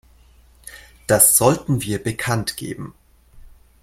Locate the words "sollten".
1.37-1.83